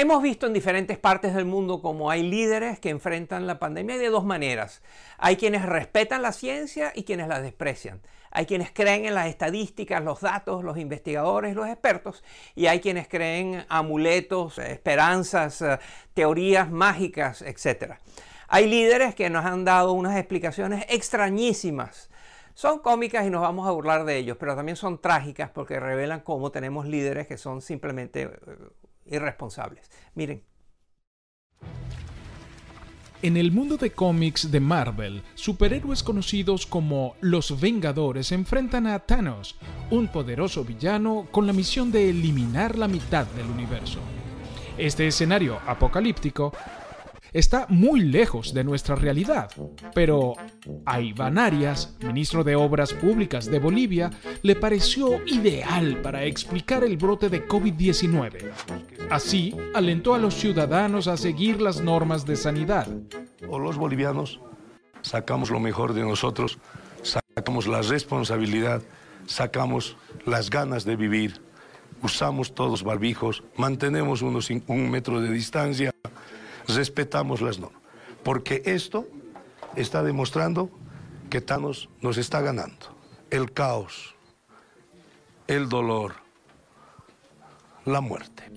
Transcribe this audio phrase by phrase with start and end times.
[0.00, 4.08] Hemos visto en diferentes partes del mundo cómo hay líderes que enfrentan la pandemia de
[4.08, 4.80] dos maneras.
[5.18, 8.00] Hay quienes respetan la ciencia y quienes la desprecian.
[8.30, 13.08] Hay quienes creen en las estadísticas, los datos, los investigadores, los expertos, y hay quienes
[13.08, 15.78] creen amuletos, esperanzas, eh,
[16.14, 17.96] teorías mágicas, etc.
[18.48, 22.08] Hay líderes que nos han dado unas explicaciones extrañísimas.
[22.54, 26.20] Son cómicas y nos vamos a burlar de ellos, pero también son trágicas porque revelan
[26.20, 28.30] cómo tenemos líderes que son simplemente eh,
[29.10, 29.90] irresponsables.
[30.14, 30.42] Miren.
[33.22, 39.56] En el mundo de cómics de Marvel, superhéroes conocidos como los Vengadores enfrentan a Thanos,
[39.90, 43.98] un poderoso villano con la misión de eliminar la mitad del universo.
[44.78, 46.54] Este escenario apocalíptico
[47.32, 49.50] está muy lejos de nuestra realidad,
[49.94, 50.34] pero
[50.86, 54.10] a Iván Arias, ministro de Obras Públicas de Bolivia,
[54.42, 58.50] le pareció ideal para explicar el brote de COVID-19.
[59.10, 62.86] Así, alentó a los ciudadanos a seguir las normas de sanidad.
[63.48, 64.40] O los bolivianos
[65.02, 66.58] sacamos lo mejor de nosotros,
[67.02, 68.82] sacamos la responsabilidad,
[69.26, 71.40] sacamos las ganas de vivir,
[72.02, 75.92] usamos todos barbijos, mantenemos unos un metro de distancia
[76.68, 77.80] respetamos las normas.
[78.22, 79.08] Porque esto
[79.76, 80.70] está demostrando
[81.30, 82.96] que Thanos nos está ganando.
[83.30, 84.14] El caos,
[85.46, 86.14] el dolor,
[87.86, 88.50] la muerte.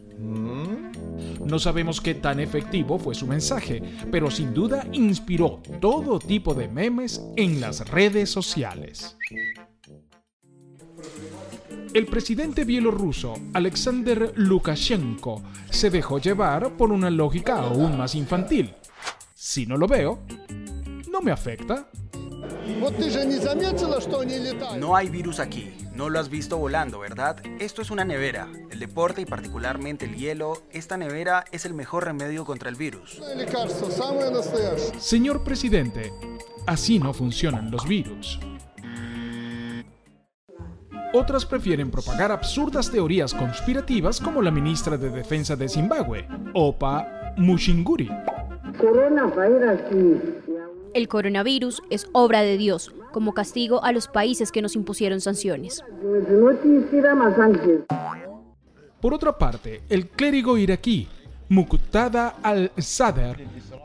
[1.45, 6.67] No sabemos qué tan efectivo fue su mensaje, pero sin duda inspiró todo tipo de
[6.67, 9.17] memes en las redes sociales.
[11.94, 18.73] El presidente bielorruso Alexander Lukashenko se dejó llevar por una lógica aún más infantil.
[19.35, 20.19] Si no lo veo,
[21.12, 21.88] no me afecta.
[24.78, 27.37] No hay virus aquí, no lo has visto volando, ¿verdad?
[27.59, 28.47] Esto es una nevera.
[28.69, 33.21] El deporte y particularmente el hielo, esta nevera es el mejor remedio contra el virus.
[34.97, 36.11] Señor presidente,
[36.65, 38.39] así no funcionan los virus.
[41.15, 48.09] Otras prefieren propagar absurdas teorías conspirativas como la ministra de Defensa de Zimbabue, Opa Mushinguri.
[50.95, 55.81] El coronavirus es obra de Dios, como castigo a los países que nos impusieron sanciones.
[59.00, 61.07] Por otra parte, el clérigo iraquí
[61.50, 63.38] Muqtada al-Sadr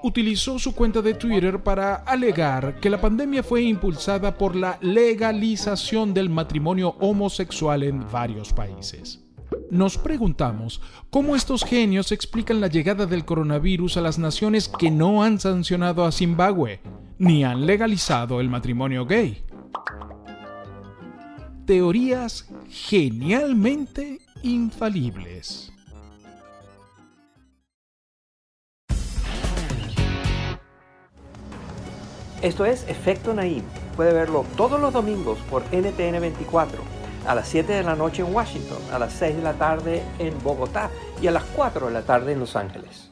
[0.03, 6.15] utilizó su cuenta de Twitter para alegar que la pandemia fue impulsada por la legalización
[6.15, 9.28] del matrimonio homosexual en varios países.
[9.71, 10.81] Nos preguntamos
[11.11, 16.05] cómo estos genios explican la llegada del coronavirus a las naciones que no han sancionado
[16.05, 16.81] a Zimbabue
[17.19, 19.43] ni han legalizado el matrimonio gay.
[21.67, 25.71] Teorías genialmente infalibles.
[32.41, 33.65] Esto es Efecto Naim.
[33.97, 36.81] Puede verlo todos los domingos por NTN 24,
[37.29, 40.43] a las 7 de la noche en Washington, a las 6 de la tarde en
[40.43, 40.91] Bogotá
[41.21, 43.11] y a las 4 de la tarde en Los Ángeles.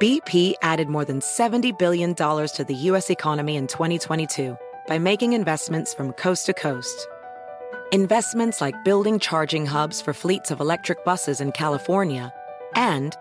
[0.00, 3.10] BP added more than $70 billion to the U.S.
[3.10, 4.56] economy in 2022
[4.86, 7.08] by making investments from coast to coast.
[7.92, 12.32] Investments like building charging hubs for fleets of electric buses in California
[12.74, 13.16] and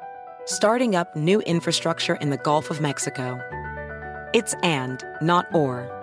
[0.46, 3.40] starting up new infrastructure in the Gulf of Mexico.
[4.34, 6.03] It's and, not or.